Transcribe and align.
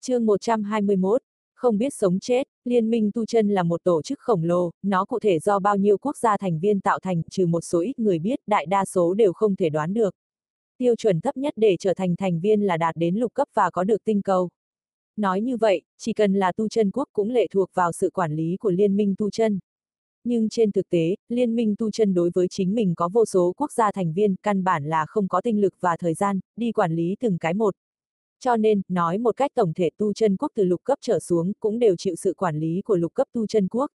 chương 0.00 0.26
121, 0.26 1.22
không 1.54 1.78
biết 1.78 1.94
sống 1.94 2.18
chết, 2.18 2.48
Liên 2.64 2.90
minh 2.90 3.10
tu 3.14 3.26
chân 3.26 3.48
là 3.48 3.62
một 3.62 3.84
tổ 3.84 4.02
chức 4.02 4.18
khổng 4.18 4.44
lồ, 4.44 4.70
nó 4.82 5.04
cụ 5.04 5.18
thể 5.18 5.38
do 5.38 5.58
bao 5.58 5.76
nhiêu 5.76 5.98
quốc 5.98 6.16
gia 6.16 6.36
thành 6.36 6.58
viên 6.58 6.80
tạo 6.80 6.98
thành, 7.00 7.22
trừ 7.30 7.46
một 7.46 7.60
số 7.60 7.80
ít 7.80 7.98
người 7.98 8.18
biết, 8.18 8.38
đại 8.46 8.66
đa 8.66 8.84
số 8.84 9.14
đều 9.14 9.32
không 9.32 9.56
thể 9.56 9.68
đoán 9.68 9.94
được. 9.94 10.14
Tiêu 10.78 10.96
chuẩn 10.96 11.20
thấp 11.20 11.36
nhất 11.36 11.54
để 11.56 11.76
trở 11.80 11.94
thành 11.94 12.16
thành 12.16 12.40
viên 12.40 12.62
là 12.62 12.76
đạt 12.76 12.96
đến 12.96 13.16
lục 13.16 13.34
cấp 13.34 13.48
và 13.54 13.70
có 13.70 13.84
được 13.84 14.04
tinh 14.04 14.22
cầu. 14.22 14.48
Nói 15.16 15.40
như 15.40 15.56
vậy, 15.56 15.82
chỉ 15.98 16.12
cần 16.12 16.34
là 16.34 16.52
tu 16.52 16.68
chân 16.68 16.90
quốc 16.90 17.08
cũng 17.12 17.30
lệ 17.30 17.46
thuộc 17.50 17.70
vào 17.74 17.92
sự 17.92 18.10
quản 18.10 18.36
lý 18.36 18.56
của 18.56 18.70
Liên 18.70 18.96
minh 18.96 19.14
tu 19.18 19.30
chân. 19.30 19.58
Nhưng 20.24 20.48
trên 20.48 20.72
thực 20.72 20.88
tế, 20.90 21.16
Liên 21.28 21.54
minh 21.56 21.74
tu 21.78 21.90
chân 21.90 22.14
đối 22.14 22.30
với 22.34 22.48
chính 22.48 22.74
mình 22.74 22.94
có 22.96 23.08
vô 23.08 23.24
số 23.24 23.52
quốc 23.56 23.72
gia 23.72 23.92
thành 23.92 24.12
viên, 24.12 24.36
căn 24.36 24.64
bản 24.64 24.84
là 24.84 25.06
không 25.08 25.28
có 25.28 25.40
tinh 25.40 25.60
lực 25.60 25.74
và 25.80 25.96
thời 25.96 26.14
gian, 26.14 26.40
đi 26.56 26.72
quản 26.72 26.96
lý 26.96 27.16
từng 27.20 27.38
cái 27.38 27.54
một. 27.54 27.74
Cho 28.40 28.56
nên, 28.56 28.82
nói 28.88 29.18
một 29.18 29.36
cách 29.36 29.50
tổng 29.54 29.72
thể 29.74 29.90
tu 29.96 30.12
chân 30.12 30.36
quốc 30.36 30.52
từ 30.54 30.64
lục 30.64 30.80
cấp 30.84 30.98
trở 31.00 31.18
xuống 31.18 31.52
cũng 31.60 31.78
đều 31.78 31.96
chịu 31.96 32.14
sự 32.16 32.34
quản 32.36 32.56
lý 32.56 32.82
của 32.84 32.96
lục 32.96 33.14
cấp 33.14 33.28
tu 33.32 33.46
chân 33.46 33.68
quốc. 33.68 33.90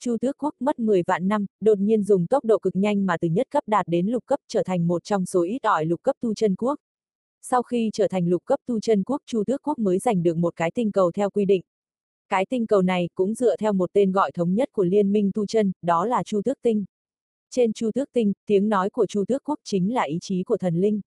Chu 0.00 0.16
tước 0.20 0.38
quốc 0.38 0.54
mất 0.60 0.78
10 0.78 1.02
vạn 1.06 1.28
năm, 1.28 1.46
đột 1.60 1.78
nhiên 1.78 2.02
dùng 2.02 2.26
tốc 2.26 2.44
độ 2.44 2.58
cực 2.58 2.76
nhanh 2.76 3.06
mà 3.06 3.16
từ 3.20 3.28
nhất 3.28 3.46
cấp 3.50 3.62
đạt 3.66 3.88
đến 3.88 4.06
lục 4.06 4.26
cấp 4.26 4.40
trở 4.48 4.62
thành 4.62 4.86
một 4.86 5.04
trong 5.04 5.26
số 5.26 5.42
ít 5.42 5.62
ỏi 5.62 5.84
lục 5.84 6.02
cấp 6.02 6.16
tu 6.20 6.34
chân 6.34 6.54
quốc. 6.54 6.78
Sau 7.42 7.62
khi 7.62 7.90
trở 7.92 8.08
thành 8.08 8.28
lục 8.28 8.42
cấp 8.44 8.60
tu 8.66 8.80
chân 8.80 9.02
quốc 9.02 9.22
Chu 9.26 9.44
tước 9.46 9.62
quốc 9.62 9.78
mới 9.78 9.98
giành 9.98 10.22
được 10.22 10.36
một 10.36 10.56
cái 10.56 10.70
tinh 10.70 10.92
cầu 10.92 11.12
theo 11.12 11.30
quy 11.30 11.44
định. 11.44 11.62
Cái 12.28 12.46
tinh 12.46 12.66
cầu 12.66 12.82
này 12.82 13.08
cũng 13.14 13.34
dựa 13.34 13.56
theo 13.56 13.72
một 13.72 13.90
tên 13.92 14.12
gọi 14.12 14.32
thống 14.32 14.54
nhất 14.54 14.68
của 14.72 14.84
liên 14.84 15.12
minh 15.12 15.30
tu 15.34 15.46
chân, 15.46 15.72
đó 15.82 16.06
là 16.06 16.22
Chu 16.22 16.42
tước 16.44 16.58
tinh. 16.62 16.84
Trên 17.50 17.72
Chu 17.72 17.90
tước 17.94 18.08
tinh, 18.12 18.32
tiếng 18.46 18.68
nói 18.68 18.90
của 18.90 19.06
Chu 19.06 19.24
tước 19.28 19.42
quốc 19.44 19.58
chính 19.64 19.94
là 19.94 20.02
ý 20.02 20.18
chí 20.20 20.42
của 20.42 20.56
thần 20.56 20.76
linh. 20.76 21.00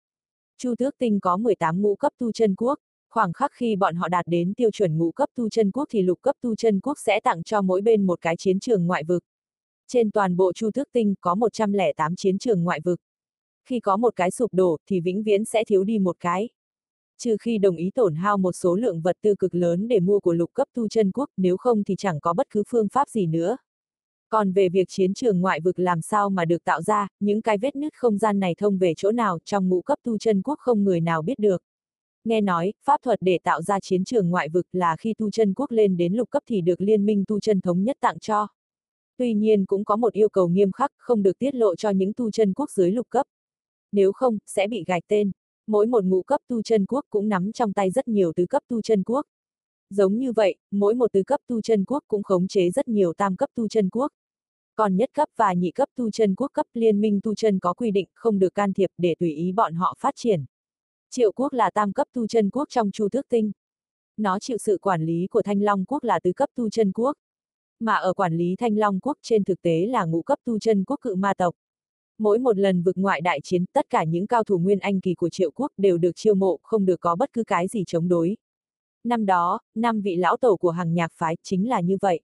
Chu 0.62 0.74
Tước 0.78 0.98
Tinh 0.98 1.20
có 1.20 1.36
18 1.36 1.82
ngũ 1.82 1.94
cấp 1.94 2.12
tu 2.18 2.32
chân 2.32 2.54
quốc, 2.54 2.78
khoảng 3.10 3.32
khắc 3.32 3.52
khi 3.54 3.76
bọn 3.76 3.94
họ 3.94 4.08
đạt 4.08 4.26
đến 4.26 4.54
tiêu 4.54 4.70
chuẩn 4.70 4.98
ngũ 4.98 5.12
cấp 5.12 5.28
tu 5.34 5.48
chân 5.48 5.70
quốc 5.70 5.84
thì 5.90 6.02
lục 6.02 6.18
cấp 6.22 6.36
tu 6.40 6.56
chân 6.56 6.80
quốc 6.80 6.98
sẽ 6.98 7.20
tặng 7.20 7.42
cho 7.42 7.62
mỗi 7.62 7.80
bên 7.80 8.06
một 8.06 8.20
cái 8.20 8.36
chiến 8.36 8.60
trường 8.60 8.86
ngoại 8.86 9.04
vực. 9.04 9.24
Trên 9.88 10.10
toàn 10.10 10.36
bộ 10.36 10.52
Chu 10.52 10.70
Tước 10.74 10.88
Tinh 10.92 11.14
có 11.20 11.34
108 11.34 12.16
chiến 12.16 12.38
trường 12.38 12.64
ngoại 12.64 12.80
vực. 12.84 13.00
Khi 13.64 13.80
có 13.80 13.96
một 13.96 14.16
cái 14.16 14.30
sụp 14.30 14.54
đổ 14.54 14.76
thì 14.86 15.00
vĩnh 15.00 15.22
viễn 15.22 15.44
sẽ 15.44 15.64
thiếu 15.64 15.84
đi 15.84 15.98
một 15.98 16.16
cái. 16.20 16.48
Trừ 17.18 17.36
khi 17.40 17.58
đồng 17.58 17.76
ý 17.76 17.90
tổn 17.94 18.14
hao 18.14 18.38
một 18.38 18.52
số 18.52 18.74
lượng 18.74 19.00
vật 19.00 19.16
tư 19.22 19.34
cực 19.38 19.54
lớn 19.54 19.88
để 19.88 20.00
mua 20.00 20.20
của 20.20 20.32
lục 20.32 20.50
cấp 20.54 20.68
tu 20.74 20.88
chân 20.88 21.10
quốc, 21.12 21.28
nếu 21.36 21.56
không 21.56 21.84
thì 21.84 21.94
chẳng 21.98 22.20
có 22.20 22.32
bất 22.32 22.46
cứ 22.50 22.62
phương 22.68 22.88
pháp 22.88 23.08
gì 23.08 23.26
nữa. 23.26 23.56
Còn 24.32 24.52
về 24.52 24.68
việc 24.68 24.88
chiến 24.88 25.14
trường 25.14 25.40
ngoại 25.40 25.60
vực 25.60 25.78
làm 25.78 26.02
sao 26.02 26.30
mà 26.30 26.44
được 26.44 26.64
tạo 26.64 26.82
ra, 26.82 27.08
những 27.20 27.42
cái 27.42 27.58
vết 27.58 27.76
nứt 27.76 27.94
không 27.94 28.18
gian 28.18 28.40
này 28.40 28.54
thông 28.58 28.78
về 28.78 28.92
chỗ 28.96 29.12
nào 29.12 29.38
trong 29.44 29.68
ngũ 29.68 29.82
cấp 29.82 29.98
tu 30.02 30.18
chân 30.18 30.42
quốc 30.42 30.58
không 30.58 30.84
người 30.84 31.00
nào 31.00 31.22
biết 31.22 31.38
được. 31.38 31.62
Nghe 32.24 32.40
nói, 32.40 32.72
pháp 32.84 33.02
thuật 33.02 33.18
để 33.22 33.38
tạo 33.42 33.62
ra 33.62 33.80
chiến 33.80 34.04
trường 34.04 34.30
ngoại 34.30 34.48
vực 34.48 34.66
là 34.72 34.96
khi 34.98 35.14
tu 35.18 35.30
chân 35.30 35.54
quốc 35.54 35.70
lên 35.70 35.96
đến 35.96 36.14
lục 36.14 36.30
cấp 36.30 36.42
thì 36.46 36.60
được 36.60 36.80
liên 36.80 37.06
minh 37.06 37.24
tu 37.28 37.40
chân 37.40 37.60
thống 37.60 37.84
nhất 37.84 37.96
tặng 38.00 38.18
cho. 38.18 38.48
Tuy 39.16 39.34
nhiên 39.34 39.66
cũng 39.66 39.84
có 39.84 39.96
một 39.96 40.12
yêu 40.12 40.28
cầu 40.28 40.48
nghiêm 40.48 40.72
khắc 40.72 40.90
không 40.96 41.22
được 41.22 41.38
tiết 41.38 41.54
lộ 41.54 41.76
cho 41.76 41.90
những 41.90 42.12
tu 42.14 42.30
chân 42.30 42.52
quốc 42.54 42.70
dưới 42.70 42.90
lục 42.90 43.06
cấp. 43.10 43.26
Nếu 43.92 44.12
không, 44.12 44.38
sẽ 44.46 44.66
bị 44.66 44.84
gạch 44.86 45.02
tên. 45.08 45.30
Mỗi 45.66 45.86
một 45.86 46.04
ngũ 46.04 46.22
cấp 46.22 46.40
tu 46.48 46.62
chân 46.62 46.86
quốc 46.86 47.04
cũng 47.10 47.28
nắm 47.28 47.52
trong 47.52 47.72
tay 47.72 47.90
rất 47.90 48.08
nhiều 48.08 48.32
tứ 48.36 48.46
cấp 48.46 48.62
tu 48.68 48.82
chân 48.82 49.02
quốc. 49.02 49.26
Giống 49.90 50.18
như 50.18 50.32
vậy, 50.32 50.54
mỗi 50.70 50.94
một 50.94 51.12
tứ 51.12 51.22
cấp 51.22 51.40
tu 51.48 51.60
chân 51.60 51.84
quốc 51.84 52.02
cũng 52.08 52.22
khống 52.22 52.48
chế 52.48 52.70
rất 52.70 52.88
nhiều 52.88 53.12
tam 53.12 53.36
cấp 53.36 53.50
tu 53.54 53.68
chân 53.68 53.88
quốc. 53.92 54.12
Còn 54.74 54.96
nhất 54.96 55.10
cấp 55.14 55.28
và 55.36 55.52
nhị 55.52 55.70
cấp 55.70 55.88
tu 55.96 56.10
chân 56.10 56.34
quốc 56.34 56.50
cấp 56.54 56.66
liên 56.74 57.00
minh 57.00 57.20
tu 57.22 57.34
chân 57.34 57.58
có 57.58 57.74
quy 57.74 57.90
định 57.90 58.06
không 58.14 58.38
được 58.38 58.54
can 58.54 58.72
thiệp 58.72 58.90
để 58.98 59.14
tùy 59.18 59.32
ý 59.32 59.52
bọn 59.52 59.74
họ 59.74 59.96
phát 59.98 60.14
triển. 60.16 60.44
Triệu 61.10 61.32
quốc 61.32 61.52
là 61.52 61.70
tam 61.70 61.92
cấp 61.92 62.08
tu 62.12 62.26
chân 62.26 62.50
quốc 62.50 62.68
trong 62.68 62.90
chu 62.90 63.08
thước 63.08 63.28
tinh. 63.28 63.52
Nó 64.16 64.38
chịu 64.38 64.58
sự 64.58 64.78
quản 64.82 65.02
lý 65.02 65.26
của 65.26 65.42
Thanh 65.42 65.62
Long 65.62 65.84
quốc 65.84 66.04
là 66.04 66.20
tứ 66.20 66.32
cấp 66.32 66.48
tu 66.54 66.70
chân 66.70 66.92
quốc. 66.92 67.16
Mà 67.80 67.94
ở 67.94 68.14
quản 68.14 68.36
lý 68.36 68.56
Thanh 68.56 68.76
Long 68.76 69.00
quốc 69.00 69.16
trên 69.22 69.44
thực 69.44 69.62
tế 69.62 69.86
là 69.86 70.04
ngũ 70.04 70.22
cấp 70.22 70.38
tu 70.44 70.58
chân 70.58 70.84
quốc 70.84 70.96
cự 71.00 71.14
ma 71.14 71.34
tộc. 71.34 71.54
Mỗi 72.18 72.38
một 72.38 72.58
lần 72.58 72.82
vực 72.82 72.98
ngoại 72.98 73.20
đại 73.20 73.40
chiến, 73.42 73.64
tất 73.72 73.90
cả 73.90 74.04
những 74.04 74.26
cao 74.26 74.44
thủ 74.44 74.58
nguyên 74.58 74.78
anh 74.78 75.00
kỳ 75.00 75.14
của 75.14 75.28
triệu 75.28 75.50
quốc 75.50 75.72
đều 75.76 75.98
được 75.98 76.12
chiêu 76.14 76.34
mộ, 76.34 76.58
không 76.62 76.84
được 76.84 77.00
có 77.00 77.16
bất 77.16 77.32
cứ 77.32 77.44
cái 77.44 77.68
gì 77.68 77.84
chống 77.86 78.08
đối. 78.08 78.36
Năm 79.04 79.26
đó, 79.26 79.60
năm 79.74 80.00
vị 80.00 80.16
lão 80.16 80.36
tổ 80.36 80.56
của 80.56 80.70
hàng 80.70 80.94
nhạc 80.94 81.12
phái 81.14 81.36
chính 81.42 81.68
là 81.68 81.80
như 81.80 81.96
vậy. 82.00 82.20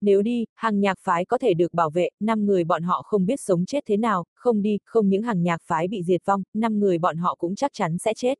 Nếu 0.00 0.22
đi, 0.22 0.46
hàng 0.54 0.80
nhạc 0.80 0.98
phái 1.00 1.24
có 1.24 1.38
thể 1.38 1.54
được 1.54 1.74
bảo 1.74 1.90
vệ, 1.90 2.08
năm 2.20 2.46
người 2.46 2.64
bọn 2.64 2.82
họ 2.82 3.02
không 3.02 3.26
biết 3.26 3.40
sống 3.40 3.66
chết 3.66 3.84
thế 3.86 3.96
nào, 3.96 4.24
không 4.34 4.62
đi, 4.62 4.78
không 4.84 5.08
những 5.08 5.22
hàng 5.22 5.42
nhạc 5.42 5.62
phái 5.62 5.88
bị 5.88 6.02
diệt 6.02 6.22
vong, 6.24 6.42
năm 6.54 6.80
người 6.80 6.98
bọn 6.98 7.16
họ 7.16 7.34
cũng 7.34 7.54
chắc 7.54 7.70
chắn 7.74 7.98
sẽ 7.98 8.14
chết. 8.14 8.38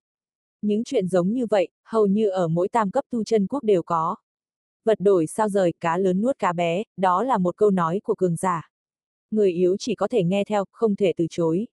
Những 0.63 0.85
chuyện 0.85 1.07
giống 1.07 1.33
như 1.33 1.47
vậy, 1.47 1.69
hầu 1.85 2.07
như 2.07 2.29
ở 2.29 2.49
mỗi 2.49 2.69
tam 2.69 2.91
cấp 2.91 3.05
tu 3.11 3.25
chân 3.25 3.47
quốc 3.47 3.65
đều 3.65 3.83
có. 3.83 4.17
Vật 4.85 5.01
đổi 5.01 5.27
sao 5.27 5.49
rời, 5.49 5.73
cá 5.81 5.99
lớn 5.99 6.21
nuốt 6.21 6.39
cá 6.39 6.53
bé, 6.53 6.83
đó 6.97 7.23
là 7.23 7.39
một 7.39 7.57
câu 7.57 7.71
nói 7.71 8.01
của 8.05 8.15
cường 8.15 8.37
giả. 8.37 8.71
Người 9.31 9.53
yếu 9.53 9.77
chỉ 9.79 9.95
có 9.95 10.09
thể 10.09 10.25
nghe 10.25 10.45
theo, 10.45 10.65
không 10.73 10.97
thể 10.97 11.13
từ 11.17 11.27
chối. 11.31 11.67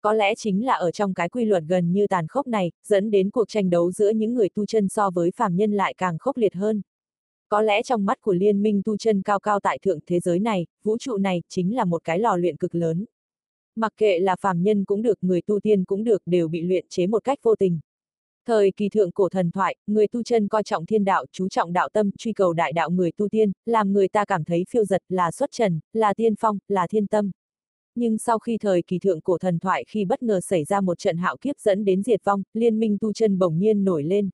Có 0.00 0.12
lẽ 0.12 0.34
chính 0.34 0.66
là 0.66 0.74
ở 0.74 0.90
trong 0.90 1.14
cái 1.14 1.28
quy 1.28 1.44
luật 1.44 1.62
gần 1.68 1.92
như 1.92 2.06
tàn 2.06 2.26
khốc 2.28 2.46
này, 2.46 2.72
dẫn 2.84 3.10
đến 3.10 3.30
cuộc 3.30 3.48
tranh 3.48 3.70
đấu 3.70 3.92
giữa 3.92 4.10
những 4.10 4.34
người 4.34 4.48
tu 4.48 4.66
chân 4.66 4.88
so 4.88 5.10
với 5.10 5.30
phàm 5.30 5.56
nhân 5.56 5.72
lại 5.72 5.94
càng 5.98 6.18
khốc 6.18 6.36
liệt 6.36 6.54
hơn. 6.54 6.82
Có 7.52 7.62
lẽ 7.62 7.82
trong 7.82 8.04
mắt 8.04 8.20
của 8.20 8.32
liên 8.32 8.62
minh 8.62 8.82
tu 8.84 8.96
chân 8.96 9.22
cao 9.22 9.40
cao 9.40 9.60
tại 9.60 9.78
thượng 9.82 9.98
thế 10.06 10.20
giới 10.20 10.38
này, 10.38 10.66
vũ 10.84 10.98
trụ 10.98 11.16
này 11.16 11.42
chính 11.48 11.76
là 11.76 11.84
một 11.84 12.04
cái 12.04 12.18
lò 12.18 12.36
luyện 12.36 12.56
cực 12.56 12.74
lớn. 12.74 13.04
Mặc 13.76 13.92
kệ 13.96 14.18
là 14.18 14.36
phàm 14.36 14.62
nhân 14.62 14.84
cũng 14.84 15.02
được, 15.02 15.18
người 15.20 15.42
tu 15.42 15.60
tiên 15.60 15.84
cũng 15.84 16.04
được, 16.04 16.22
đều 16.26 16.48
bị 16.48 16.62
luyện 16.62 16.86
chế 16.88 17.06
một 17.06 17.24
cách 17.24 17.38
vô 17.42 17.54
tình. 17.56 17.80
Thời 18.46 18.72
kỳ 18.76 18.88
thượng 18.88 19.12
cổ 19.12 19.28
thần 19.28 19.50
thoại, 19.50 19.76
người 19.86 20.08
tu 20.08 20.22
chân 20.22 20.48
coi 20.48 20.62
trọng 20.62 20.86
thiên 20.86 21.04
đạo, 21.04 21.24
chú 21.32 21.48
trọng 21.48 21.72
đạo 21.72 21.88
tâm, 21.92 22.10
truy 22.18 22.32
cầu 22.32 22.52
đại 22.52 22.72
đạo 22.72 22.90
người 22.90 23.12
tu 23.12 23.28
tiên, 23.28 23.52
làm 23.66 23.92
người 23.92 24.08
ta 24.08 24.24
cảm 24.24 24.44
thấy 24.44 24.64
phiêu 24.70 24.84
giật, 24.84 25.02
là 25.08 25.30
xuất 25.30 25.50
trần, 25.52 25.80
là 25.92 26.14
tiên 26.14 26.34
phong, 26.40 26.58
là 26.68 26.86
thiên 26.86 27.06
tâm. 27.06 27.30
Nhưng 27.94 28.18
sau 28.18 28.38
khi 28.38 28.58
thời 28.58 28.82
kỳ 28.82 28.98
thượng 28.98 29.20
cổ 29.20 29.38
thần 29.38 29.58
thoại 29.58 29.84
khi 29.88 30.04
bất 30.04 30.22
ngờ 30.22 30.40
xảy 30.40 30.64
ra 30.64 30.80
một 30.80 30.98
trận 30.98 31.16
hạo 31.16 31.36
kiếp 31.40 31.58
dẫn 31.58 31.84
đến 31.84 32.02
diệt 32.02 32.24
vong, 32.24 32.42
liên 32.54 32.78
minh 32.78 32.98
tu 33.00 33.12
chân 33.12 33.38
bỗng 33.38 33.58
nhiên 33.58 33.84
nổi 33.84 34.04
lên, 34.04 34.30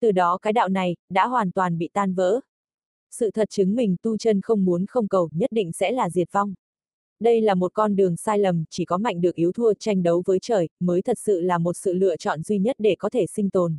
từ 0.00 0.12
đó 0.12 0.38
cái 0.42 0.52
đạo 0.52 0.68
này, 0.68 0.96
đã 1.10 1.26
hoàn 1.26 1.50
toàn 1.50 1.78
bị 1.78 1.90
tan 1.92 2.14
vỡ. 2.14 2.40
Sự 3.10 3.30
thật 3.30 3.50
chứng 3.50 3.74
minh 3.74 3.96
tu 4.02 4.16
chân 4.16 4.40
không 4.40 4.64
muốn 4.64 4.86
không 4.86 5.08
cầu, 5.08 5.28
nhất 5.32 5.52
định 5.52 5.72
sẽ 5.72 5.92
là 5.92 6.10
diệt 6.10 6.32
vong. 6.32 6.54
Đây 7.20 7.40
là 7.40 7.54
một 7.54 7.74
con 7.74 7.96
đường 7.96 8.16
sai 8.16 8.38
lầm, 8.38 8.64
chỉ 8.70 8.84
có 8.84 8.98
mạnh 8.98 9.20
được 9.20 9.34
yếu 9.34 9.52
thua 9.52 9.74
tranh 9.74 10.02
đấu 10.02 10.22
với 10.26 10.38
trời, 10.42 10.68
mới 10.80 11.02
thật 11.02 11.18
sự 11.18 11.40
là 11.40 11.58
một 11.58 11.72
sự 11.72 11.92
lựa 11.92 12.16
chọn 12.16 12.42
duy 12.42 12.58
nhất 12.58 12.76
để 12.78 12.96
có 12.98 13.10
thể 13.10 13.26
sinh 13.26 13.50
tồn. 13.50 13.76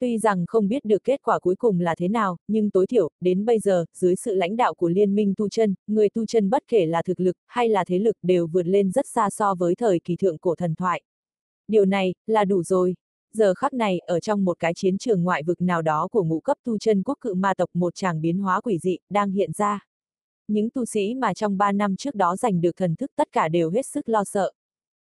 Tuy 0.00 0.18
rằng 0.18 0.44
không 0.46 0.68
biết 0.68 0.84
được 0.84 1.04
kết 1.04 1.22
quả 1.22 1.38
cuối 1.38 1.56
cùng 1.56 1.80
là 1.80 1.94
thế 1.98 2.08
nào, 2.08 2.36
nhưng 2.48 2.70
tối 2.70 2.86
thiểu, 2.86 3.10
đến 3.20 3.44
bây 3.44 3.58
giờ, 3.58 3.84
dưới 3.94 4.16
sự 4.16 4.34
lãnh 4.34 4.56
đạo 4.56 4.74
của 4.74 4.88
Liên 4.88 5.14
minh 5.14 5.34
Tu 5.36 5.48
chân, 5.48 5.74
người 5.86 6.08
Tu 6.08 6.26
chân 6.26 6.50
bất 6.50 6.62
kể 6.68 6.86
là 6.86 7.02
thực 7.02 7.20
lực, 7.20 7.36
hay 7.46 7.68
là 7.68 7.84
thế 7.84 7.98
lực 7.98 8.16
đều 8.22 8.46
vượt 8.46 8.66
lên 8.66 8.90
rất 8.90 9.06
xa 9.06 9.30
so 9.30 9.54
với 9.54 9.74
thời 9.74 10.00
kỳ 10.04 10.16
thượng 10.16 10.38
cổ 10.38 10.54
thần 10.54 10.74
thoại. 10.74 11.02
Điều 11.68 11.84
này, 11.84 12.14
là 12.26 12.44
đủ 12.44 12.62
rồi 12.62 12.94
giờ 13.32 13.54
khắc 13.54 13.72
này, 13.72 13.98
ở 13.98 14.20
trong 14.20 14.44
một 14.44 14.58
cái 14.58 14.74
chiến 14.74 14.98
trường 14.98 15.22
ngoại 15.22 15.42
vực 15.42 15.60
nào 15.60 15.82
đó 15.82 16.08
của 16.10 16.24
ngũ 16.24 16.40
cấp 16.40 16.56
tu 16.64 16.78
chân 16.78 17.02
quốc 17.02 17.18
cự 17.20 17.34
ma 17.34 17.54
tộc 17.54 17.70
một 17.74 17.94
tràng 17.94 18.20
biến 18.20 18.38
hóa 18.38 18.60
quỷ 18.60 18.78
dị, 18.78 18.98
đang 19.10 19.30
hiện 19.30 19.50
ra. 19.52 19.80
Những 20.48 20.70
tu 20.70 20.84
sĩ 20.84 21.14
mà 21.14 21.34
trong 21.34 21.58
ba 21.58 21.72
năm 21.72 21.96
trước 21.96 22.14
đó 22.14 22.36
giành 22.36 22.60
được 22.60 22.76
thần 22.76 22.96
thức 22.96 23.10
tất 23.16 23.28
cả 23.32 23.48
đều 23.48 23.70
hết 23.70 23.86
sức 23.86 24.08
lo 24.08 24.24
sợ. 24.24 24.52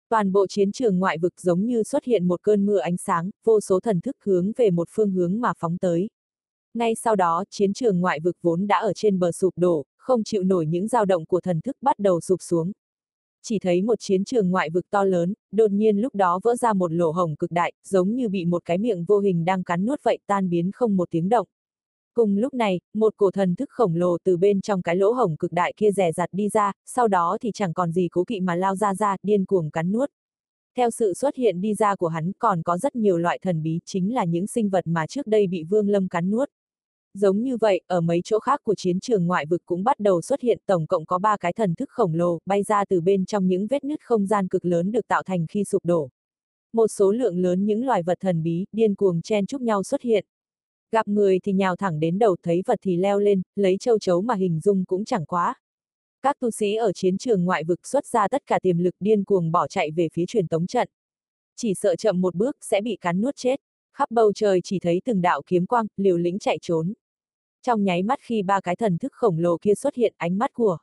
Toàn 0.08 0.32
bộ 0.32 0.46
chiến 0.46 0.72
trường 0.72 0.98
ngoại 0.98 1.18
vực 1.18 1.40
giống 1.40 1.66
như 1.66 1.82
xuất 1.82 2.04
hiện 2.04 2.28
một 2.28 2.42
cơn 2.42 2.66
mưa 2.66 2.78
ánh 2.78 2.96
sáng, 2.96 3.30
vô 3.44 3.60
số 3.60 3.80
thần 3.80 4.00
thức 4.00 4.16
hướng 4.24 4.52
về 4.56 4.70
một 4.70 4.88
phương 4.90 5.10
hướng 5.10 5.40
mà 5.40 5.52
phóng 5.58 5.78
tới. 5.78 6.08
Ngay 6.74 6.94
sau 6.94 7.16
đó, 7.16 7.44
chiến 7.50 7.72
trường 7.72 8.00
ngoại 8.00 8.20
vực 8.20 8.36
vốn 8.42 8.66
đã 8.66 8.78
ở 8.78 8.92
trên 8.92 9.18
bờ 9.18 9.32
sụp 9.32 9.54
đổ, 9.56 9.84
không 9.96 10.24
chịu 10.24 10.42
nổi 10.42 10.66
những 10.66 10.88
dao 10.88 11.04
động 11.04 11.26
của 11.26 11.40
thần 11.40 11.60
thức 11.60 11.76
bắt 11.82 11.98
đầu 11.98 12.20
sụp 12.20 12.42
xuống, 12.42 12.72
chỉ 13.44 13.58
thấy 13.58 13.82
một 13.82 14.00
chiến 14.00 14.24
trường 14.24 14.50
ngoại 14.50 14.70
vực 14.70 14.90
to 14.90 15.04
lớn, 15.04 15.34
đột 15.52 15.70
nhiên 15.70 15.98
lúc 15.98 16.14
đó 16.14 16.40
vỡ 16.42 16.56
ra 16.56 16.72
một 16.72 16.92
lỗ 16.92 17.10
hổng 17.10 17.36
cực 17.36 17.50
đại, 17.50 17.72
giống 17.88 18.14
như 18.14 18.28
bị 18.28 18.44
một 18.44 18.64
cái 18.64 18.78
miệng 18.78 19.04
vô 19.04 19.18
hình 19.18 19.44
đang 19.44 19.64
cắn 19.64 19.86
nuốt 19.86 20.00
vậy 20.02 20.18
tan 20.26 20.50
biến 20.50 20.70
không 20.72 20.96
một 20.96 21.10
tiếng 21.10 21.28
động. 21.28 21.46
Cùng 22.14 22.36
lúc 22.36 22.54
này, 22.54 22.80
một 22.94 23.14
cổ 23.16 23.30
thần 23.30 23.54
thức 23.54 23.70
khổng 23.70 23.94
lồ 23.94 24.18
từ 24.24 24.36
bên 24.36 24.60
trong 24.60 24.82
cái 24.82 24.96
lỗ 24.96 25.12
hổng 25.12 25.36
cực 25.36 25.52
đại 25.52 25.72
kia 25.76 25.90
rẻ 25.92 26.12
rặt 26.12 26.28
đi 26.32 26.48
ra, 26.48 26.72
sau 26.86 27.08
đó 27.08 27.38
thì 27.40 27.50
chẳng 27.54 27.74
còn 27.74 27.92
gì 27.92 28.08
cố 28.12 28.24
kỵ 28.24 28.40
mà 28.40 28.54
lao 28.54 28.76
ra 28.76 28.94
ra, 28.94 29.16
điên 29.22 29.44
cuồng 29.44 29.70
cắn 29.70 29.92
nuốt. 29.92 30.10
Theo 30.76 30.90
sự 30.90 31.14
xuất 31.14 31.36
hiện 31.36 31.60
đi 31.60 31.74
ra 31.74 31.96
của 31.96 32.08
hắn 32.08 32.32
còn 32.38 32.62
có 32.62 32.78
rất 32.78 32.96
nhiều 32.96 33.18
loại 33.18 33.38
thần 33.42 33.62
bí 33.62 33.78
chính 33.84 34.14
là 34.14 34.24
những 34.24 34.46
sinh 34.46 34.68
vật 34.68 34.86
mà 34.86 35.06
trước 35.06 35.26
đây 35.26 35.46
bị 35.46 35.64
vương 35.64 35.88
lâm 35.88 36.08
cắn 36.08 36.30
nuốt. 36.30 36.50
Giống 37.14 37.42
như 37.42 37.56
vậy, 37.56 37.80
ở 37.86 38.00
mấy 38.00 38.20
chỗ 38.24 38.38
khác 38.38 38.60
của 38.64 38.74
chiến 38.74 39.00
trường 39.00 39.26
ngoại 39.26 39.46
vực 39.46 39.62
cũng 39.64 39.84
bắt 39.84 40.00
đầu 40.00 40.22
xuất 40.22 40.40
hiện 40.40 40.58
tổng 40.66 40.86
cộng 40.86 41.06
có 41.06 41.18
ba 41.18 41.36
cái 41.36 41.52
thần 41.52 41.74
thức 41.74 41.90
khổng 41.90 42.14
lồ, 42.14 42.38
bay 42.46 42.62
ra 42.62 42.84
từ 42.84 43.00
bên 43.00 43.24
trong 43.24 43.48
những 43.48 43.66
vết 43.66 43.84
nứt 43.84 44.00
không 44.04 44.26
gian 44.26 44.48
cực 44.48 44.64
lớn 44.64 44.92
được 44.92 45.08
tạo 45.08 45.22
thành 45.22 45.46
khi 45.46 45.64
sụp 45.64 45.84
đổ. 45.84 46.10
Một 46.72 46.86
số 46.88 47.12
lượng 47.12 47.38
lớn 47.38 47.64
những 47.64 47.86
loài 47.86 48.02
vật 48.02 48.18
thần 48.20 48.42
bí, 48.42 48.64
điên 48.72 48.94
cuồng 48.94 49.22
chen 49.22 49.46
chúc 49.46 49.60
nhau 49.60 49.82
xuất 49.82 50.02
hiện. 50.02 50.24
Gặp 50.92 51.08
người 51.08 51.38
thì 51.42 51.52
nhào 51.52 51.76
thẳng 51.76 52.00
đến 52.00 52.18
đầu, 52.18 52.36
thấy 52.42 52.62
vật 52.66 52.78
thì 52.82 52.96
leo 52.96 53.18
lên, 53.18 53.42
lấy 53.56 53.76
châu 53.80 53.98
chấu 53.98 54.22
mà 54.22 54.34
hình 54.34 54.60
dung 54.60 54.84
cũng 54.84 55.04
chẳng 55.04 55.26
quá. 55.26 55.54
Các 56.22 56.36
tu 56.40 56.50
sĩ 56.50 56.74
ở 56.74 56.92
chiến 56.92 57.18
trường 57.18 57.44
ngoại 57.44 57.64
vực 57.64 57.86
xuất 57.86 58.06
ra 58.06 58.28
tất 58.28 58.42
cả 58.46 58.58
tiềm 58.62 58.78
lực 58.78 58.94
điên 59.00 59.24
cuồng 59.24 59.52
bỏ 59.52 59.68
chạy 59.68 59.90
về 59.90 60.08
phía 60.12 60.26
truyền 60.26 60.48
tống 60.48 60.66
trận. 60.66 60.88
Chỉ 61.56 61.74
sợ 61.74 61.96
chậm 61.96 62.20
một 62.20 62.34
bước 62.34 62.56
sẽ 62.60 62.80
bị 62.80 62.96
cắn 63.00 63.20
nuốt 63.20 63.36
chết. 63.36 63.60
Khắp 63.96 64.10
bầu 64.10 64.32
trời 64.32 64.60
chỉ 64.64 64.78
thấy 64.78 65.00
từng 65.04 65.22
đạo 65.22 65.42
kiếm 65.46 65.66
quang, 65.66 65.86
liều 65.96 66.16
lĩnh 66.16 66.38
chạy 66.38 66.58
trốn. 66.62 66.92
Trong 67.66 67.84
nháy 67.84 68.02
mắt 68.02 68.18
khi 68.22 68.42
ba 68.42 68.60
cái 68.60 68.76
thần 68.76 68.98
thức 68.98 69.12
khổng 69.12 69.38
lồ 69.38 69.58
kia 69.62 69.74
xuất 69.74 69.94
hiện 69.94 70.14
ánh 70.16 70.38
mắt 70.38 70.52
của 70.52 70.78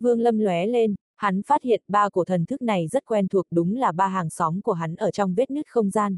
Vương 0.00 0.20
Lâm 0.20 0.38
lóe 0.38 0.66
lên, 0.66 0.94
hắn 1.16 1.42
phát 1.42 1.62
hiện 1.62 1.82
ba 1.88 2.08
cổ 2.08 2.24
thần 2.24 2.46
thức 2.46 2.62
này 2.62 2.88
rất 2.88 3.04
quen 3.04 3.28
thuộc 3.28 3.46
đúng 3.50 3.76
là 3.76 3.92
ba 3.92 4.06
hàng 4.08 4.30
xóm 4.30 4.60
của 4.62 4.72
hắn 4.72 4.94
ở 4.94 5.10
trong 5.10 5.34
vết 5.34 5.50
nứt 5.50 5.66
không 5.68 5.90
gian. 5.90 6.16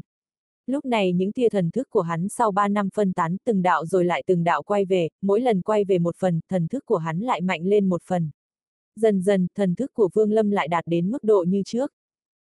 Lúc 0.67 0.85
này 0.85 1.13
những 1.13 1.31
tia 1.31 1.49
thần 1.49 1.71
thức 1.71 1.89
của 1.89 2.01
hắn 2.01 2.29
sau 2.29 2.51
ba 2.51 2.67
năm 2.67 2.89
phân 2.93 3.13
tán 3.13 3.37
từng 3.45 3.61
đạo 3.61 3.85
rồi 3.85 4.05
lại 4.05 4.23
từng 4.27 4.43
đạo 4.43 4.63
quay 4.63 4.85
về, 4.85 5.09
mỗi 5.21 5.41
lần 5.41 5.61
quay 5.61 5.85
về 5.85 5.99
một 5.99 6.15
phần, 6.15 6.39
thần 6.49 6.67
thức 6.67 6.85
của 6.85 6.97
hắn 6.97 7.19
lại 7.19 7.41
mạnh 7.41 7.61
lên 7.63 7.89
một 7.89 8.01
phần. 8.03 8.29
Dần 8.95 9.21
dần, 9.21 9.47
thần 9.55 9.75
thức 9.75 9.93
của 9.93 10.09
Vương 10.13 10.31
Lâm 10.31 10.51
lại 10.51 10.67
đạt 10.67 10.83
đến 10.87 11.11
mức 11.11 11.23
độ 11.23 11.45
như 11.47 11.61
trước. 11.65 11.93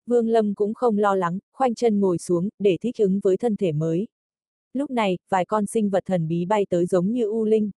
Vương 0.05 0.27
Lâm 0.27 0.55
cũng 0.55 0.73
không 0.73 0.97
lo 0.97 1.15
lắng, 1.15 1.39
khoanh 1.53 1.75
chân 1.75 1.99
ngồi 1.99 2.17
xuống, 2.17 2.49
để 2.59 2.77
thích 2.81 2.95
ứng 2.97 3.19
với 3.23 3.37
thân 3.37 3.55
thể 3.55 3.71
mới. 3.71 4.07
Lúc 4.75 4.91
này, 4.91 5.17
vài 5.29 5.45
con 5.45 5.65
sinh 5.65 5.89
vật 5.89 6.03
thần 6.05 6.27
bí 6.27 6.45
bay 6.45 6.65
tới 6.69 6.85
giống 6.85 7.11
như 7.11 7.25
u 7.25 7.45
linh. 7.45 7.71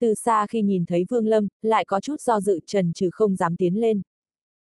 Từ 0.00 0.14
xa 0.14 0.46
khi 0.46 0.62
nhìn 0.62 0.84
thấy 0.84 1.04
Vương 1.08 1.26
Lâm, 1.26 1.48
lại 1.62 1.84
có 1.84 2.00
chút 2.00 2.20
do 2.20 2.40
dự 2.40 2.60
trần 2.66 2.92
trừ 2.92 3.08
không 3.12 3.36
dám 3.36 3.56
tiến 3.56 3.80
lên. 3.80 4.02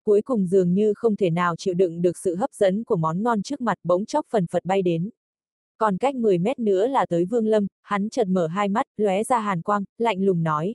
Cuối 0.05 0.23
cùng 0.23 0.47
dường 0.47 0.75
như 0.75 0.93
không 0.97 1.17
thể 1.17 1.31
nào 1.31 1.57
chịu 1.57 1.75
đựng 1.75 2.03
được 2.03 2.19
sự 2.19 2.37
hấp 2.37 2.53
dẫn 2.53 2.85
của 2.85 2.97
món 2.97 3.23
ngon 3.23 3.43
trước 3.43 3.61
mặt 3.61 3.79
bỗng 3.85 4.05
chốc 4.05 4.27
phần 4.31 4.47
phật 4.47 4.65
bay 4.65 4.83
đến. 4.83 5.11
Còn 5.79 5.97
cách 5.97 6.15
10 6.15 6.39
mét 6.39 6.59
nữa 6.59 6.87
là 6.87 7.07
tới 7.07 7.25
Vương 7.25 7.47
Lâm, 7.47 7.67
hắn 7.83 8.11
chợt 8.11 8.29
mở 8.29 8.47
hai 8.47 8.69
mắt, 8.69 8.87
lóe 8.97 9.25
ra 9.25 9.39
hàn 9.39 9.63
quang, 9.63 9.85
lạnh 9.99 10.25
lùng 10.25 10.43
nói. 10.43 10.75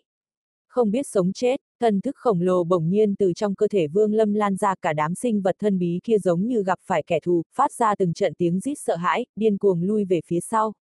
Không 0.68 0.92
biết 0.92 1.08
sống 1.08 1.34
chết, 1.34 1.62
thần 1.80 2.02
thức 2.02 2.16
khổng 2.16 2.42
lồ 2.42 2.64
bỗng 2.64 2.90
nhiên 2.90 3.16
từ 3.16 3.34
trong 3.34 3.56
cơ 3.56 3.68
thể 3.68 3.88
Vương 3.88 4.14
Lâm 4.14 4.34
lan 4.34 4.56
ra 4.56 4.76
cả 4.82 4.94
đám 4.94 5.16
sinh 5.16 5.42
vật 5.42 5.56
thân 5.60 5.80
bí 5.80 6.00
kia 6.04 6.18
giống 6.18 6.48
như 6.48 6.64
gặp 6.64 6.80
phải 6.86 7.04
kẻ 7.08 7.20
thù, 7.20 7.44
phát 7.56 7.72
ra 7.74 7.96
từng 7.96 8.14
trận 8.14 8.34
tiếng 8.38 8.60
rít 8.60 8.76
sợ 8.76 8.96
hãi, 8.96 9.26
điên 9.36 9.58
cuồng 9.58 9.84
lui 9.84 10.06
về 10.06 10.22
phía 10.26 10.40
sau 10.40 10.74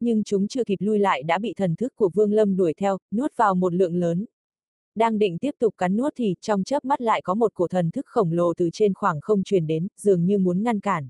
nhưng 0.00 0.24
chúng 0.24 0.48
chưa 0.48 0.64
kịp 0.64 0.76
lui 0.80 0.98
lại 0.98 1.22
đã 1.22 1.38
bị 1.38 1.54
thần 1.56 1.76
thức 1.76 1.92
của 1.96 2.10
Vương 2.14 2.32
Lâm 2.32 2.56
đuổi 2.56 2.74
theo, 2.74 2.98
nuốt 3.12 3.36
vào 3.36 3.54
một 3.54 3.74
lượng 3.74 3.96
lớn. 3.96 4.24
Đang 4.94 5.18
định 5.18 5.38
tiếp 5.38 5.54
tục 5.58 5.74
cắn 5.78 5.96
nuốt 5.96 6.12
thì 6.16 6.34
trong 6.40 6.64
chớp 6.64 6.84
mắt 6.84 7.00
lại 7.00 7.22
có 7.22 7.34
một 7.34 7.54
cổ 7.54 7.68
thần 7.68 7.90
thức 7.90 8.06
khổng 8.06 8.32
lồ 8.32 8.54
từ 8.54 8.70
trên 8.72 8.94
khoảng 8.94 9.20
không 9.20 9.42
truyền 9.42 9.66
đến, 9.66 9.88
dường 9.96 10.26
như 10.26 10.38
muốn 10.38 10.62
ngăn 10.62 10.80
cản. 10.80 11.08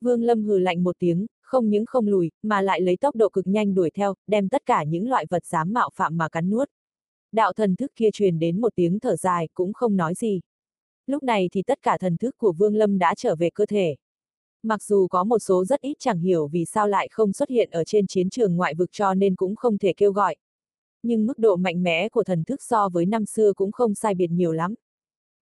Vương 0.00 0.22
Lâm 0.22 0.44
hừ 0.44 0.58
lạnh 0.58 0.84
một 0.84 0.96
tiếng, 0.98 1.26
không 1.42 1.70
những 1.70 1.86
không 1.86 2.08
lùi, 2.08 2.30
mà 2.42 2.60
lại 2.60 2.80
lấy 2.80 2.96
tốc 2.96 3.16
độ 3.16 3.28
cực 3.28 3.46
nhanh 3.46 3.74
đuổi 3.74 3.90
theo, 3.90 4.14
đem 4.26 4.48
tất 4.48 4.62
cả 4.66 4.84
những 4.84 5.08
loại 5.08 5.26
vật 5.30 5.46
dám 5.46 5.72
mạo 5.72 5.90
phạm 5.94 6.16
mà 6.16 6.28
cắn 6.28 6.50
nuốt. 6.50 6.68
Đạo 7.32 7.52
thần 7.52 7.76
thức 7.76 7.92
kia 7.96 8.08
truyền 8.12 8.38
đến 8.38 8.60
một 8.60 8.72
tiếng 8.74 9.00
thở 9.00 9.16
dài, 9.16 9.48
cũng 9.54 9.72
không 9.72 9.96
nói 9.96 10.14
gì. 10.14 10.40
Lúc 11.06 11.22
này 11.22 11.48
thì 11.52 11.62
tất 11.62 11.78
cả 11.82 11.98
thần 11.98 12.16
thức 12.16 12.34
của 12.38 12.52
Vương 12.52 12.74
Lâm 12.74 12.98
đã 12.98 13.14
trở 13.16 13.36
về 13.36 13.50
cơ 13.54 13.66
thể. 13.66 13.96
Mặc 14.64 14.82
dù 14.82 15.08
có 15.08 15.24
một 15.24 15.38
số 15.38 15.64
rất 15.64 15.80
ít 15.80 15.94
chẳng 15.98 16.18
hiểu 16.18 16.46
vì 16.46 16.64
sao 16.64 16.88
lại 16.88 17.08
không 17.10 17.32
xuất 17.32 17.48
hiện 17.48 17.70
ở 17.70 17.84
trên 17.84 18.06
chiến 18.06 18.30
trường 18.30 18.56
ngoại 18.56 18.74
vực 18.74 18.88
cho 18.92 19.14
nên 19.14 19.36
cũng 19.36 19.56
không 19.56 19.78
thể 19.78 19.92
kêu 19.96 20.12
gọi. 20.12 20.36
Nhưng 21.02 21.26
mức 21.26 21.38
độ 21.38 21.56
mạnh 21.56 21.82
mẽ 21.82 22.08
của 22.08 22.24
thần 22.24 22.44
thức 22.44 22.62
so 22.62 22.88
với 22.88 23.06
năm 23.06 23.26
xưa 23.26 23.52
cũng 23.52 23.72
không 23.72 23.94
sai 23.94 24.14
biệt 24.14 24.26
nhiều 24.30 24.52
lắm. 24.52 24.74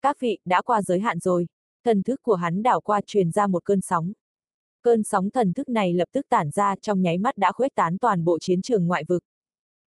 Các 0.03 0.21
vị, 0.21 0.39
đã 0.45 0.63
qua 0.63 0.83
giới 0.83 1.01
hạn 1.01 1.19
rồi. 1.19 1.47
Thần 1.85 2.03
thức 2.03 2.23
của 2.23 2.35
hắn 2.35 2.63
đảo 2.63 2.81
qua 2.81 3.01
truyền 3.07 3.31
ra 3.31 3.47
một 3.47 3.65
cơn 3.65 3.81
sóng. 3.81 4.13
Cơn 4.83 5.03
sóng 5.03 5.31
thần 5.31 5.53
thức 5.53 5.69
này 5.69 5.93
lập 5.95 6.09
tức 6.13 6.27
tản 6.29 6.51
ra 6.51 6.75
trong 6.83 7.03
nháy 7.03 7.19
mắt 7.19 7.37
đã 7.37 7.53
khuếch 7.53 7.75
tán 7.75 7.99
toàn 7.99 8.25
bộ 8.25 8.39
chiến 8.39 8.63
trường 8.63 8.87
ngoại 8.87 9.05
vực. 9.09 9.25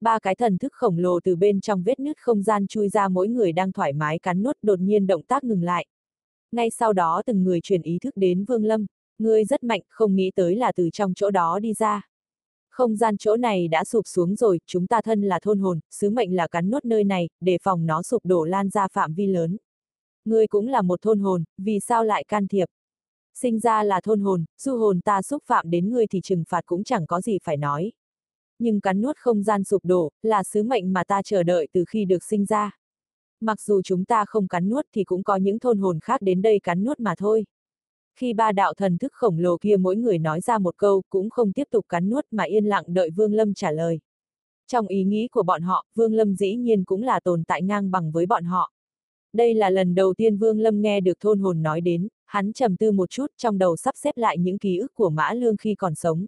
Ba 0.01 0.19
cái 0.19 0.35
thần 0.35 0.59
thức 0.59 0.73
khổng 0.73 0.99
lồ 0.99 1.21
từ 1.21 1.37
bên 1.37 1.61
trong 1.61 1.83
vết 1.83 2.01
nứt 2.01 2.19
không 2.19 2.43
gian 2.43 2.67
chui 2.67 2.89
ra 2.89 3.09
mỗi 3.09 3.29
người 3.29 3.53
đang 3.53 3.73
thoải 3.73 3.93
mái 3.93 4.19
cắn 4.19 4.43
nuốt 4.43 4.59
đột 4.63 4.81
nhiên 4.81 5.07
động 5.07 5.23
tác 5.23 5.45
ngừng 5.45 5.63
lại. 5.63 5.87
Ngay 6.53 6.71
sau 6.71 6.93
đó 6.93 7.23
từng 7.27 7.45
người 7.45 7.61
truyền 7.61 7.83
ý 7.83 7.99
thức 7.99 8.17
đến 8.17 8.45
Vương 8.45 8.65
Lâm, 8.65 8.87
Ngươi 9.19 9.45
rất 9.45 9.63
mạnh, 9.63 9.81
không 9.89 10.17
nghĩ 10.17 10.31
tới 10.35 10.57
là 10.57 10.73
từ 10.73 10.91
trong 10.93 11.15
chỗ 11.15 11.31
đó 11.31 11.59
đi 11.59 11.73
ra. 11.73 12.09
Không 12.71 12.97
gian 12.97 13.17
chỗ 13.17 13.37
này 13.37 13.69
đã 13.69 13.85
sụp 13.85 14.07
xuống 14.07 14.37
rồi, 14.37 14.59
chúng 14.67 14.87
ta 14.87 15.03
thân 15.03 15.23
là 15.23 15.39
thôn 15.43 15.59
hồn, 15.59 15.81
sứ 15.91 16.11
mệnh 16.11 16.37
là 16.37 16.49
cắn 16.49 16.71
nuốt 16.71 16.85
nơi 16.85 17.05
này, 17.05 17.29
để 17.41 17.59
phòng 17.63 17.87
nó 17.87 18.03
sụp 18.03 18.27
đổ 18.27 18.45
lan 18.45 18.69
ra 18.69 18.89
phạm 18.89 19.15
vi 19.15 19.27
lớn. 19.27 19.57
Ngươi 20.25 20.47
cũng 20.47 20.69
là 20.69 20.83
một 20.83 21.03
thôn 21.03 21.21
hồn, 21.21 21.45
vì 21.59 21.81
sao 21.81 22.05
lại 22.05 22.25
can 22.25 22.47
thiệp? 22.47 22.69
Sinh 23.35 23.61
ra 23.61 23.83
là 23.83 24.01
thôn 24.01 24.21
hồn, 24.21 24.45
du 24.59 24.77
hồn 24.77 25.01
ta 25.01 25.23
xúc 25.23 25.43
phạm 25.47 25.71
đến 25.71 25.91
ngươi 25.91 26.07
thì 26.07 26.21
trừng 26.21 26.45
phạt 26.49 26.67
cũng 26.67 26.85
chẳng 26.85 27.07
có 27.07 27.21
gì 27.21 27.39
phải 27.43 27.57
nói. 27.57 27.93
Nhưng 28.59 28.81
cắn 28.81 29.01
nuốt 29.01 29.17
không 29.17 29.43
gian 29.43 29.65
sụp 29.65 29.85
đổ, 29.85 30.11
là 30.23 30.43
sứ 30.43 30.63
mệnh 30.63 30.93
mà 30.93 31.05
ta 31.05 31.23
chờ 31.23 31.43
đợi 31.43 31.69
từ 31.73 31.85
khi 31.89 32.05
được 32.05 32.25
sinh 32.25 32.45
ra. 32.45 32.79
Mặc 33.41 33.61
dù 33.61 33.83
chúng 33.83 34.05
ta 34.05 34.25
không 34.25 34.49
cắn 34.49 34.69
nuốt 34.69 34.87
thì 34.95 35.05
cũng 35.05 35.23
có 35.23 35.37
những 35.37 35.59
thôn 35.59 35.79
hồn 35.79 35.99
khác 36.01 36.23
đến 36.23 36.43
đây 36.43 36.61
cắn 36.63 36.85
nuốt 36.85 37.01
mà 37.01 37.15
thôi. 37.19 37.45
Khi 38.17 38.33
ba 38.33 38.53
đạo 38.53 38.75
thần 38.75 38.99
thức 38.99 39.13
khổng 39.13 39.39
lồ 39.39 39.57
kia 39.61 39.77
mỗi 39.77 39.97
người 39.97 40.19
nói 40.19 40.41
ra 40.41 40.59
một 40.59 40.77
câu 40.77 41.03
cũng 41.11 41.31
không 41.31 41.53
tiếp 41.53 41.69
tục 41.71 41.87
cắn 41.89 42.11
nuốt 42.11 42.27
mà 42.31 42.45
yên 42.45 42.65
lặng 42.65 42.85
đợi 42.87 43.11
Vương 43.11 43.35
Lâm 43.35 43.55
trả 43.55 43.71
lời. 43.71 44.01
Trong 44.67 44.87
ý 44.87 45.05
nghĩ 45.05 45.29
của 45.29 45.43
bọn 45.43 45.63
họ, 45.63 45.87
Vương 45.95 46.15
Lâm 46.15 46.35
dĩ 46.35 46.57
nhiên 46.57 46.85
cũng 46.85 47.03
là 47.03 47.21
tồn 47.21 47.45
tại 47.45 47.63
ngang 47.63 47.91
bằng 47.91 48.13
với 48.13 48.27
bọn 48.27 48.45
họ. 48.45 48.73
Đây 49.33 49.55
là 49.55 49.71
lần 49.71 49.95
đầu 49.95 50.15
tiên 50.15 50.37
Vương 50.37 50.61
Lâm 50.61 50.81
nghe 50.81 51.01
được 51.01 51.21
thôn 51.21 51.39
hồn 51.39 51.63
nói 51.63 51.81
đến, 51.81 52.09
hắn 52.27 52.53
trầm 52.53 52.77
tư 52.77 52.93
một 52.93 53.11
chút 53.11 53.27
trong 53.37 53.59
đầu 53.59 53.77
sắp 53.77 53.95
xếp 53.97 54.17
lại 54.17 54.39
những 54.39 54.59
ký 54.59 54.79
ức 54.79 54.95
của 54.95 55.11
Mã 55.11 55.33
Lương 55.33 55.57
khi 55.57 55.75
còn 55.75 55.95
sống. 55.95 56.27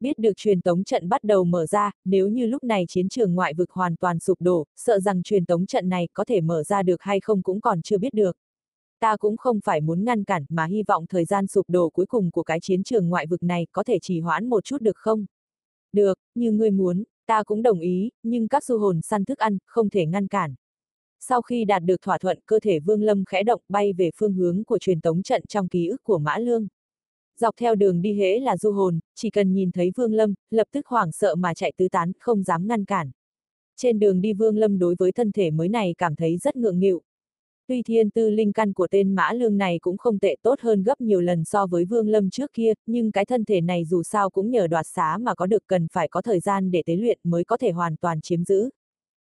Biết 0.00 0.18
được 0.18 0.36
truyền 0.36 0.60
tống 0.60 0.84
trận 0.84 1.08
bắt 1.08 1.24
đầu 1.24 1.44
mở 1.44 1.66
ra, 1.66 1.90
nếu 2.04 2.28
như 2.28 2.46
lúc 2.46 2.64
này 2.64 2.84
chiến 2.88 3.08
trường 3.08 3.34
ngoại 3.34 3.54
vực 3.54 3.70
hoàn 3.70 3.96
toàn 3.96 4.18
sụp 4.18 4.40
đổ, 4.40 4.66
sợ 4.76 5.00
rằng 5.00 5.22
truyền 5.22 5.46
tống 5.46 5.66
trận 5.66 5.88
này 5.88 6.08
có 6.12 6.24
thể 6.24 6.40
mở 6.40 6.62
ra 6.62 6.82
được 6.82 7.02
hay 7.02 7.20
không 7.20 7.42
cũng 7.42 7.60
còn 7.60 7.82
chưa 7.82 7.98
biết 7.98 8.14
được. 8.14 8.36
Ta 9.00 9.16
cũng 9.16 9.36
không 9.36 9.60
phải 9.64 9.80
muốn 9.80 10.04
ngăn 10.04 10.24
cản 10.24 10.44
mà 10.48 10.64
hy 10.64 10.82
vọng 10.82 11.06
thời 11.06 11.24
gian 11.24 11.46
sụp 11.46 11.70
đổ 11.70 11.90
cuối 11.90 12.06
cùng 12.06 12.30
của 12.30 12.42
cái 12.42 12.60
chiến 12.60 12.82
trường 12.82 13.08
ngoại 13.08 13.26
vực 13.26 13.42
này 13.42 13.66
có 13.72 13.84
thể 13.84 13.98
trì 14.02 14.20
hoãn 14.20 14.48
một 14.48 14.64
chút 14.64 14.82
được 14.82 14.96
không? 14.96 15.26
Được, 15.92 16.18
như 16.34 16.52
ngươi 16.52 16.70
muốn, 16.70 17.04
ta 17.26 17.42
cũng 17.42 17.62
đồng 17.62 17.80
ý, 17.80 18.10
nhưng 18.22 18.48
các 18.48 18.64
du 18.64 18.78
hồn 18.78 19.00
săn 19.02 19.24
thức 19.24 19.38
ăn, 19.38 19.58
không 19.66 19.90
thể 19.90 20.06
ngăn 20.06 20.28
cản. 20.28 20.54
Sau 21.20 21.42
khi 21.42 21.64
đạt 21.64 21.82
được 21.82 22.02
thỏa 22.02 22.18
thuận, 22.18 22.38
cơ 22.46 22.60
thể 22.60 22.80
Vương 22.80 23.02
Lâm 23.02 23.24
khẽ 23.24 23.42
động 23.42 23.60
bay 23.68 23.92
về 23.92 24.10
phương 24.16 24.32
hướng 24.32 24.64
của 24.64 24.78
truyền 24.78 25.00
tống 25.00 25.22
trận 25.22 25.42
trong 25.48 25.68
ký 25.68 25.86
ức 25.86 26.02
của 26.02 26.18
Mã 26.18 26.38
Lương. 26.38 26.66
Dọc 27.40 27.56
theo 27.56 27.74
đường 27.74 28.02
đi 28.02 28.14
hễ 28.14 28.40
là 28.40 28.56
du 28.56 28.72
hồn, 28.72 28.98
chỉ 29.14 29.30
cần 29.30 29.52
nhìn 29.52 29.70
thấy 29.72 29.92
Vương 29.96 30.12
Lâm, 30.12 30.34
lập 30.50 30.66
tức 30.72 30.86
hoảng 30.86 31.12
sợ 31.12 31.34
mà 31.34 31.54
chạy 31.54 31.72
tứ 31.76 31.88
tán, 31.88 32.12
không 32.20 32.42
dám 32.42 32.68
ngăn 32.68 32.84
cản. 32.84 33.10
Trên 33.76 33.98
đường 33.98 34.20
đi 34.20 34.32
Vương 34.32 34.56
Lâm 34.56 34.78
đối 34.78 34.94
với 34.98 35.12
thân 35.12 35.32
thể 35.32 35.50
mới 35.50 35.68
này 35.68 35.94
cảm 35.98 36.14
thấy 36.14 36.38
rất 36.38 36.56
ngượng 36.56 36.78
nghịu, 36.78 37.02
Tuy 37.68 37.82
thiên 37.82 38.10
tư 38.10 38.30
linh 38.30 38.52
căn 38.52 38.72
của 38.72 38.86
tên 38.90 39.14
mã 39.14 39.32
lương 39.32 39.56
này 39.56 39.78
cũng 39.82 39.96
không 39.96 40.18
tệ 40.18 40.36
tốt 40.42 40.60
hơn 40.60 40.82
gấp 40.82 41.00
nhiều 41.00 41.20
lần 41.20 41.44
so 41.44 41.66
với 41.66 41.84
vương 41.84 42.08
lâm 42.08 42.30
trước 42.30 42.52
kia, 42.52 42.72
nhưng 42.86 43.12
cái 43.12 43.24
thân 43.24 43.44
thể 43.44 43.60
này 43.60 43.84
dù 43.84 44.02
sao 44.02 44.30
cũng 44.30 44.50
nhờ 44.50 44.66
đoạt 44.66 44.86
xá 44.86 45.18
mà 45.20 45.34
có 45.34 45.46
được 45.46 45.62
cần 45.66 45.86
phải 45.92 46.08
có 46.08 46.22
thời 46.22 46.40
gian 46.40 46.70
để 46.70 46.82
tế 46.86 46.96
luyện 46.96 47.18
mới 47.24 47.44
có 47.44 47.56
thể 47.56 47.70
hoàn 47.70 47.96
toàn 47.96 48.20
chiếm 48.20 48.44
giữ. 48.44 48.70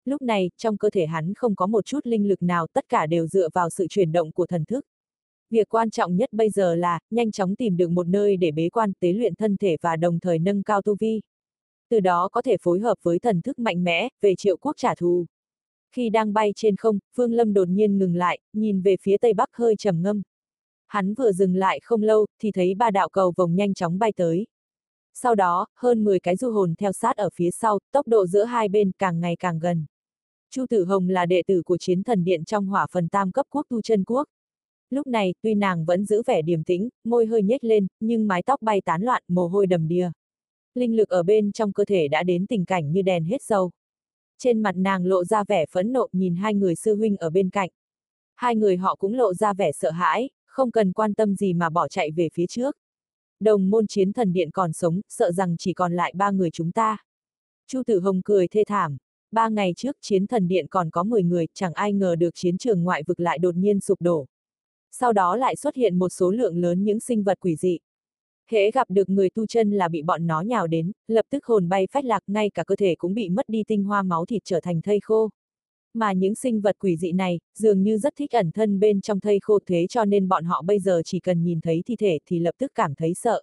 Lúc 0.05 0.23
này, 0.23 0.51
trong 0.57 0.77
cơ 0.77 0.91
thể 0.91 1.07
hắn 1.07 1.35
không 1.35 1.57
có 1.57 1.67
một 1.67 1.85
chút 1.87 2.01
linh 2.07 2.29
lực 2.29 2.43
nào 2.43 2.67
tất 2.73 2.85
cả 2.89 3.07
đều 3.07 3.27
dựa 3.27 3.49
vào 3.55 3.71
sự 3.71 3.87
chuyển 3.91 4.13
động 4.13 4.33
của 4.33 4.47
thần 4.47 4.65
thức. 4.65 4.87
Việc 5.51 5.69
quan 5.69 5.91
trọng 5.91 6.17
nhất 6.17 6.33
bây 6.33 6.51
giờ 6.51 6.75
là, 6.75 6.99
nhanh 7.11 7.33
chóng 7.33 7.57
tìm 7.57 7.77
được 7.77 7.91
một 7.91 8.09
nơi 8.09 8.37
để 8.37 8.51
bế 8.51 8.69
quan 8.69 8.93
tế 9.01 9.13
luyện 9.13 9.35
thân 9.35 9.57
thể 9.57 9.77
và 9.83 9.97
đồng 9.97 10.21
thời 10.21 10.39
nâng 10.39 10.63
cao 10.63 10.83
tu 10.83 10.97
vi. 11.01 11.21
Từ 11.91 12.01
đó 12.01 12.29
có 12.33 12.43
thể 12.43 12.57
phối 12.63 12.81
hợp 12.81 12.99
với 13.03 13.19
thần 13.19 13.43
thức 13.43 13.59
mạnh 13.59 13.85
mẽ, 13.85 14.09
về 14.21 14.35
triệu 14.35 14.57
quốc 14.57 14.77
trả 14.77 14.95
thù. 14.95 15.27
Khi 15.97 16.11
đang 16.11 16.33
bay 16.33 16.53
trên 16.57 16.77
không, 16.77 16.99
Vương 17.15 17.33
Lâm 17.33 17.53
đột 17.53 17.69
nhiên 17.69 17.99
ngừng 17.99 18.15
lại, 18.15 18.39
nhìn 18.53 18.83
về 18.83 18.97
phía 19.03 19.17
tây 19.19 19.35
bắc 19.35 19.49
hơi 19.53 19.77
trầm 19.77 20.03
ngâm. 20.03 20.23
Hắn 20.87 21.15
vừa 21.15 21.33
dừng 21.33 21.55
lại 21.57 21.81
không 21.83 22.03
lâu, 22.03 22.27
thì 22.41 22.53
thấy 22.53 22.75
ba 22.75 22.91
đạo 22.91 23.09
cầu 23.09 23.33
vòng 23.37 23.57
nhanh 23.57 23.75
chóng 23.75 23.99
bay 23.99 24.13
tới. 24.17 24.47
Sau 25.15 25.35
đó, 25.35 25.67
hơn 25.75 26.05
10 26.05 26.21
cái 26.21 26.37
du 26.37 26.51
hồn 26.51 26.75
theo 26.79 26.93
sát 26.93 27.17
ở 27.17 27.29
phía 27.35 27.51
sau, 27.51 27.79
tốc 27.93 28.09
độ 28.09 28.27
giữa 28.27 28.45
hai 28.45 28.69
bên 28.69 28.91
càng 28.99 29.21
ngày 29.21 29.37
càng 29.37 29.59
gần. 29.59 29.87
Chu 30.51 30.67
Tử 30.71 30.85
Hồng 30.85 31.09
là 31.09 31.27
đệ 31.27 31.43
tử 31.47 31.63
của 31.63 31.79
chiến 31.79 32.03
thần 32.03 32.25
điện 32.25 32.45
trong 32.45 32.67
hỏa 32.67 32.87
phần 32.93 33.09
tam 33.09 33.33
cấp 33.33 33.47
quốc 33.51 33.67
tu 33.69 33.83
chân 33.83 34.05
quốc. 34.05 34.29
Lúc 34.91 35.07
này, 35.07 35.35
tuy 35.43 35.55
nàng 35.55 35.85
vẫn 35.85 36.05
giữ 36.05 36.23
vẻ 36.27 36.43
điềm 36.43 36.65
tĩnh, 36.65 36.89
môi 37.05 37.27
hơi 37.27 37.43
nhếch 37.43 37.65
lên, 37.65 37.87
nhưng 38.01 38.29
mái 38.29 38.43
tóc 38.43 38.63
bay 38.63 38.81
tán 38.81 39.03
loạn, 39.03 39.23
mồ 39.29 39.49
hôi 39.49 39.67
đầm 39.67 39.89
đìa. 39.89 40.11
Linh 40.75 40.97
lực 40.97 41.09
ở 41.09 41.23
bên 41.23 41.53
trong 41.53 41.73
cơ 41.73 41.85
thể 41.85 42.09
đã 42.09 42.23
đến 42.23 42.47
tình 42.47 42.65
cảnh 42.65 42.93
như 42.93 43.03
đèn 43.03 43.25
hết 43.25 43.43
dầu. 43.43 43.71
Trên 44.39 44.63
mặt 44.63 44.77
nàng 44.77 45.07
lộ 45.07 45.25
ra 45.25 45.45
vẻ 45.45 45.67
phẫn 45.71 45.93
nộ 45.93 46.09
nhìn 46.13 46.37
hai 46.37 46.55
người 46.55 46.75
sư 46.75 46.97
huynh 46.97 47.17
ở 47.17 47.31
bên 47.31 47.51
cạnh. 47.51 47.71
Hai 48.35 48.57
người 48.57 48.77
họ 48.77 48.95
cũng 48.95 49.15
lộ 49.15 49.35
ra 49.35 49.55
vẻ 49.55 49.73
sợ 49.73 49.91
hãi, 49.91 50.31
không 50.47 50.71
cần 50.71 50.93
quan 50.93 51.15
tâm 51.15 51.35
gì 51.35 51.53
mà 51.53 51.71
bỏ 51.71 51.89
chạy 51.89 52.11
về 52.11 52.29
phía 52.33 52.47
trước. 52.47 52.77
Đồng 53.41 53.71
môn 53.71 53.87
chiến 53.87 54.13
thần 54.13 54.33
điện 54.33 54.51
còn 54.51 54.73
sống, 54.73 55.01
sợ 55.09 55.33
rằng 55.33 55.57
chỉ 55.59 55.73
còn 55.73 55.93
lại 55.93 56.13
ba 56.17 56.31
người 56.31 56.51
chúng 56.51 56.73
ta. 56.73 56.99
Chu 57.67 57.83
Tử 57.87 58.01
Hồng 58.01 58.21
cười 58.25 58.49
thê 58.49 58.65
thảm. 58.67 58.97
Ba 59.33 59.49
ngày 59.49 59.73
trước 59.77 59.97
chiến 60.01 60.27
thần 60.27 60.49
điện 60.49 60.67
còn 60.71 60.91
có 60.91 61.03
10 61.03 61.23
người, 61.23 61.47
chẳng 61.55 61.73
ai 61.73 61.93
ngờ 61.93 62.17
được 62.17 62.31
chiến 62.35 62.59
trường 62.59 62.85
ngoại 62.85 63.03
vực 63.07 63.21
lại 63.21 63.39
đột 63.39 63.55
nhiên 63.55 63.81
sụp 63.81 64.01
đổ. 64.01 64.27
Sau 64.93 65.13
đó 65.13 65.37
lại 65.37 65.57
xuất 65.57 65.75
hiện 65.75 65.99
một 65.99 66.09
số 66.09 66.31
lượng 66.31 66.57
lớn 66.57 66.85
những 66.85 67.01
sinh 67.01 67.23
vật 67.23 67.39
quỷ 67.41 67.57
dị, 67.57 67.79
Hễ 68.51 68.71
gặp 68.71 68.91
được 68.91 69.09
người 69.09 69.31
tu 69.31 69.47
chân 69.47 69.71
là 69.71 69.89
bị 69.89 70.03
bọn 70.03 70.27
nó 70.27 70.41
nhào 70.41 70.67
đến, 70.67 70.93
lập 71.09 71.27
tức 71.31 71.45
hồn 71.45 71.69
bay 71.69 71.87
phách 71.93 72.05
lạc 72.05 72.23
ngay 72.27 72.51
cả 72.51 72.65
cơ 72.65 72.77
thể 72.77 72.95
cũng 72.99 73.15
bị 73.15 73.29
mất 73.29 73.49
đi 73.49 73.65
tinh 73.67 73.85
hoa 73.85 74.03
máu 74.03 74.27
thịt 74.27 74.43
trở 74.45 74.61
thành 74.61 74.81
thây 74.83 75.01
khô. 75.01 75.31
Mà 75.95 76.13
những 76.13 76.35
sinh 76.35 76.61
vật 76.61 76.77
quỷ 76.79 76.97
dị 76.97 77.13
này, 77.13 77.39
dường 77.59 77.83
như 77.83 77.99
rất 77.99 78.13
thích 78.17 78.31
ẩn 78.31 78.51
thân 78.51 78.81
bên 78.81 79.01
trong 79.01 79.21
thây 79.21 79.39
khô 79.43 79.59
thế 79.67 79.87
cho 79.89 80.05
nên 80.05 80.29
bọn 80.29 80.45
họ 80.45 80.63
bây 80.63 80.79
giờ 80.79 81.03
chỉ 81.05 81.21
cần 81.21 81.43
nhìn 81.43 81.61
thấy 81.61 81.83
thi 81.87 81.97
thể 81.97 82.19
thì 82.27 82.39
lập 82.39 82.55
tức 82.59 82.73
cảm 82.75 82.95
thấy 82.95 83.15
sợ. 83.15 83.43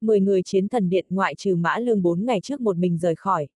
10 0.00 0.20
người 0.20 0.42
chiến 0.42 0.68
thần 0.68 0.88
điện 0.88 1.06
ngoại 1.10 1.34
trừ 1.34 1.56
Mã 1.56 1.78
Lương 1.78 2.02
bốn 2.02 2.24
ngày 2.24 2.40
trước 2.40 2.60
một 2.60 2.76
mình 2.76 2.98
rời 2.98 3.14
khỏi. 3.14 3.48